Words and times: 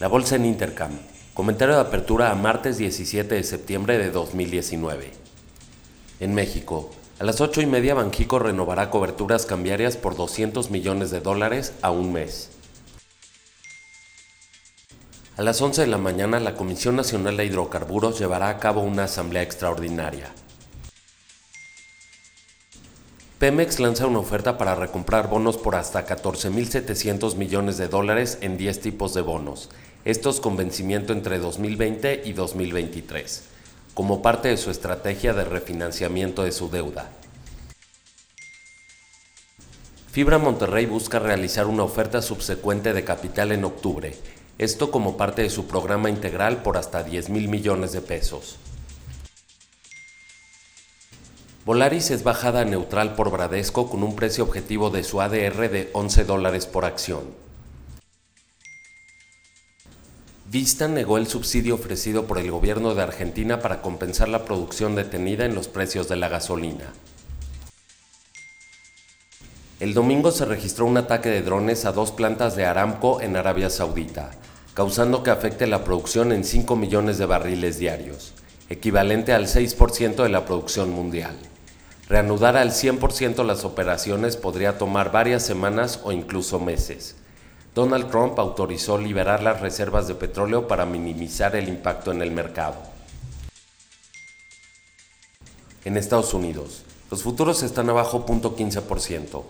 La 0.00 0.08
bolsa 0.08 0.36
en 0.36 0.46
Intercam. 0.46 0.90
Comentario 1.34 1.74
de 1.74 1.80
apertura 1.80 2.30
a 2.30 2.34
martes 2.34 2.76
17 2.78 3.34
de 3.34 3.42
septiembre 3.44 3.98
de 3.98 4.10
2019. 4.10 5.12
En 6.18 6.34
México, 6.34 6.90
a 7.20 7.24
las 7.24 7.40
8 7.40 7.60
y 7.60 7.66
media 7.66 7.94
Banjico 7.94 8.38
renovará 8.38 8.90
coberturas 8.90 9.46
cambiarias 9.46 9.96
por 9.96 10.16
200 10.16 10.70
millones 10.70 11.10
de 11.10 11.20
dólares 11.20 11.74
a 11.82 11.90
un 11.90 12.12
mes. 12.12 12.50
A 15.36 15.42
las 15.42 15.62
11 15.62 15.82
de 15.82 15.86
la 15.86 15.98
mañana 15.98 16.40
la 16.40 16.54
Comisión 16.54 16.96
Nacional 16.96 17.36
de 17.36 17.44
Hidrocarburos 17.44 18.18
llevará 18.18 18.48
a 18.48 18.58
cabo 18.58 18.80
una 18.80 19.04
asamblea 19.04 19.42
extraordinaria. 19.42 20.32
Pemex 23.42 23.80
lanza 23.80 24.06
una 24.06 24.20
oferta 24.20 24.56
para 24.56 24.76
recomprar 24.76 25.28
bonos 25.28 25.56
por 25.56 25.74
hasta 25.74 26.06
14.700 26.06 27.34
millones 27.34 27.76
de 27.76 27.88
dólares 27.88 28.38
en 28.40 28.56
10 28.56 28.80
tipos 28.80 29.14
de 29.14 29.20
bonos, 29.20 29.68
estos 30.04 30.38
con 30.38 30.56
vencimiento 30.56 31.12
entre 31.12 31.40
2020 31.40 32.22
y 32.24 32.34
2023, 32.34 33.42
como 33.94 34.22
parte 34.22 34.46
de 34.46 34.56
su 34.56 34.70
estrategia 34.70 35.34
de 35.34 35.42
refinanciamiento 35.42 36.44
de 36.44 36.52
su 36.52 36.70
deuda. 36.70 37.10
Fibra 40.12 40.38
Monterrey 40.38 40.86
busca 40.86 41.18
realizar 41.18 41.66
una 41.66 41.82
oferta 41.82 42.22
subsecuente 42.22 42.92
de 42.92 43.02
capital 43.02 43.50
en 43.50 43.64
octubre, 43.64 44.14
esto 44.58 44.92
como 44.92 45.16
parte 45.16 45.42
de 45.42 45.50
su 45.50 45.66
programa 45.66 46.10
integral 46.10 46.62
por 46.62 46.76
hasta 46.76 47.02
10 47.02 47.30
mil 47.30 47.48
millones 47.48 47.90
de 47.90 48.02
pesos. 48.02 48.60
Volaris 51.64 52.10
es 52.10 52.24
bajada 52.24 52.64
neutral 52.64 53.14
por 53.14 53.30
Bradesco 53.30 53.88
con 53.88 54.02
un 54.02 54.16
precio 54.16 54.42
objetivo 54.42 54.90
de 54.90 55.04
su 55.04 55.20
ADR 55.20 55.70
de 55.70 55.90
11 55.92 56.24
dólares 56.24 56.66
por 56.66 56.84
acción. 56.84 57.20
Vista 60.50 60.88
negó 60.88 61.18
el 61.18 61.28
subsidio 61.28 61.76
ofrecido 61.76 62.26
por 62.26 62.38
el 62.38 62.50
gobierno 62.50 62.96
de 62.96 63.02
Argentina 63.02 63.60
para 63.60 63.80
compensar 63.80 64.28
la 64.28 64.44
producción 64.44 64.96
detenida 64.96 65.44
en 65.44 65.54
los 65.54 65.68
precios 65.68 66.08
de 66.08 66.16
la 66.16 66.28
gasolina. 66.28 66.92
El 69.78 69.94
domingo 69.94 70.32
se 70.32 70.44
registró 70.44 70.84
un 70.84 70.96
ataque 70.96 71.28
de 71.28 71.42
drones 71.42 71.84
a 71.84 71.92
dos 71.92 72.10
plantas 72.10 72.56
de 72.56 72.66
Aramco 72.66 73.20
en 73.20 73.36
Arabia 73.36 73.70
Saudita, 73.70 74.32
causando 74.74 75.22
que 75.22 75.30
afecte 75.30 75.68
la 75.68 75.84
producción 75.84 76.32
en 76.32 76.42
5 76.42 76.74
millones 76.74 77.18
de 77.18 77.26
barriles 77.26 77.78
diarios, 77.78 78.32
equivalente 78.68 79.32
al 79.32 79.46
6% 79.46 80.24
de 80.24 80.28
la 80.28 80.44
producción 80.44 80.90
mundial. 80.90 81.36
Reanudar 82.12 82.58
al 82.58 82.72
100% 82.72 83.42
las 83.42 83.64
operaciones 83.64 84.36
podría 84.36 84.76
tomar 84.76 85.12
varias 85.12 85.46
semanas 85.46 85.98
o 86.04 86.12
incluso 86.12 86.60
meses. 86.60 87.16
Donald 87.74 88.10
Trump 88.10 88.38
autorizó 88.38 88.98
liberar 88.98 89.42
las 89.42 89.62
reservas 89.62 90.08
de 90.08 90.14
petróleo 90.14 90.68
para 90.68 90.84
minimizar 90.84 91.56
el 91.56 91.70
impacto 91.70 92.12
en 92.12 92.20
el 92.20 92.30
mercado. 92.30 92.74
En 95.86 95.96
Estados 95.96 96.34
Unidos, 96.34 96.82
los 97.10 97.22
futuros 97.22 97.62
están 97.62 97.88
abajo 97.88 98.26
0.15%, 98.26 99.44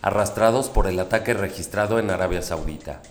arrastrados 0.00 0.70
por 0.70 0.86
el 0.86 0.98
ataque 1.00 1.34
registrado 1.34 1.98
en 1.98 2.08
Arabia 2.08 2.40
Saudita. 2.40 3.02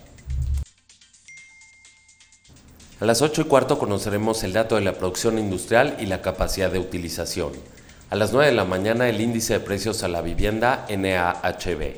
A 2.98 3.04
las 3.04 3.22
8 3.22 3.42
y 3.42 3.44
cuarto 3.44 3.78
conoceremos 3.78 4.42
el 4.42 4.54
dato 4.54 4.74
de 4.74 4.80
la 4.80 4.94
producción 4.94 5.38
industrial 5.38 5.96
y 6.00 6.06
la 6.06 6.20
capacidad 6.20 6.72
de 6.72 6.80
utilización. 6.80 7.52
A 8.10 8.16
las 8.16 8.32
9 8.32 8.46
de 8.46 8.56
la 8.56 8.64
mañana 8.64 9.06
el 9.10 9.20
índice 9.20 9.52
de 9.52 9.60
precios 9.60 10.02
a 10.02 10.08
la 10.08 10.22
vivienda 10.22 10.86
NAHB. 10.88 11.96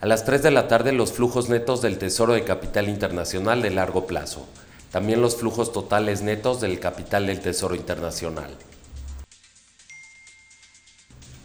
A 0.00 0.06
las 0.06 0.24
3 0.24 0.42
de 0.42 0.50
la 0.50 0.68
tarde 0.68 0.92
los 0.92 1.12
flujos 1.12 1.50
netos 1.50 1.82
del 1.82 1.98
Tesoro 1.98 2.32
de 2.32 2.44
Capital 2.44 2.88
Internacional 2.88 3.60
de 3.60 3.68
largo 3.68 4.06
plazo. 4.06 4.46
También 4.90 5.20
los 5.20 5.36
flujos 5.36 5.70
totales 5.70 6.22
netos 6.22 6.62
del 6.62 6.80
capital 6.80 7.26
del 7.26 7.40
Tesoro 7.40 7.74
Internacional. 7.74 8.56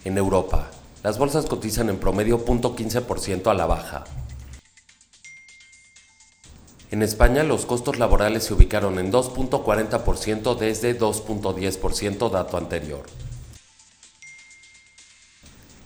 En 0.05 0.17
Europa, 0.17 0.69
las 1.03 1.17
bolsas 1.17 1.45
cotizan 1.45 1.89
en 1.89 1.97
promedio 1.97 2.45
0.15% 2.45 3.51
a 3.51 3.53
la 3.53 3.65
baja. 3.65 4.05
En 6.89 7.03
España 7.03 7.43
los 7.43 7.65
costos 7.65 7.99
laborales 7.99 8.45
se 8.45 8.53
ubicaron 8.53 8.97
en 8.97 9.11
2.40% 9.11 10.55
desde 10.55 10.97
2.10% 10.97 12.31
dato 12.31 12.55
anterior. 12.55 13.03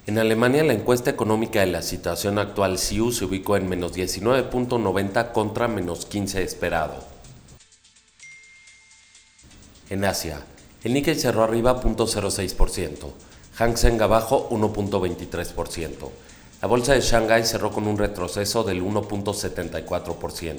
En 0.07 0.17
Alemania 0.17 0.63
la 0.63 0.73
encuesta 0.73 1.12
económica 1.12 1.59
de 1.59 1.67
la 1.67 1.84
situación 1.84 2.39
actual 2.39 2.79
SIU 2.79 3.12
se 3.12 3.25
ubicó 3.25 3.56
en 3.56 3.69
menos 3.69 3.94
19.90 3.94 5.31
contra 5.31 5.67
menos 5.67 6.07
15 6.07 6.41
esperado. 6.41 6.95
En 9.91 10.03
Asia, 10.03 10.41
el 10.84 10.94
Nikkei 10.95 11.13
cerró 11.13 11.44
arriba 11.44 11.79
0.06%, 11.79 13.12
Hang 13.57 13.78
Seng 13.78 14.01
abajo 14.01 14.50
1.23%. 14.50 16.09
La 16.63 16.68
bolsa 16.68 16.94
de 16.94 17.01
Shanghai 17.01 17.45
cerró 17.45 17.72
con 17.72 17.85
un 17.85 18.00
retroceso 18.00 18.63
del 18.63 18.81
1.74%. 18.83 20.56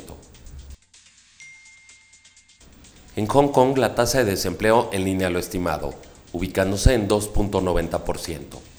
En 3.17 3.27
Hong 3.27 3.49
Kong 3.49 3.77
la 3.77 3.97
tasa 3.97 4.19
de 4.19 4.31
desempleo 4.31 4.89
en 4.93 5.05
línea 5.05 5.27
a 5.27 5.31
lo 5.31 5.41
estimado, 5.41 5.95
ubicándose 6.33 6.95
en 6.95 7.09
2.90%. 7.09 8.72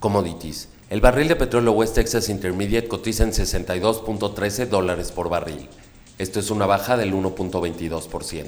Commodities. 0.00 0.68
El 0.90 1.00
barril 1.00 1.26
de 1.26 1.34
petróleo 1.34 1.72
West 1.72 1.96
Texas 1.96 2.28
Intermediate 2.28 2.86
cotiza 2.86 3.24
en 3.24 3.32
62.13 3.32 4.68
dólares 4.68 5.10
por 5.10 5.28
barril. 5.28 5.68
Esto 6.18 6.38
es 6.38 6.50
una 6.50 6.66
baja 6.66 6.96
del 6.96 7.12
1.22%. 7.12 8.46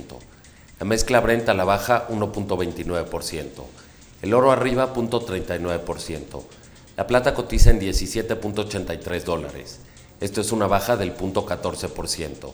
La 0.78 0.86
mezcla 0.86 1.18
Brent 1.18 1.48
a 1.48 1.54
la 1.54 1.64
baja 1.64 2.06
1.29%. 2.08 3.46
El 4.22 4.32
oro 4.32 4.52
arriba 4.52 4.94
0.39%. 4.94 6.42
La 6.96 7.08
plata 7.08 7.34
cotiza 7.34 7.70
en 7.70 7.80
17.83 7.80 9.24
dólares. 9.24 9.80
Esto 10.20 10.42
es 10.42 10.52
una 10.52 10.68
baja 10.68 10.96
del 10.96 11.16
0.14%. 11.16 12.52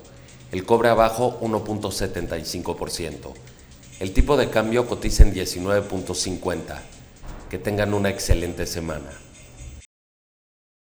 El 0.52 0.64
cobre 0.64 0.88
abajo 0.88 1.38
1.75%. 1.42 3.34
El 4.00 4.12
tipo 4.14 4.38
de 4.38 4.48
cambio 4.48 4.86
cotiza 4.86 5.22
en 5.22 5.34
19.50. 5.34 6.80
Que 7.50 7.58
tengan 7.58 7.94
una 7.94 8.10
excelente 8.10 8.66
semana. 8.66 9.25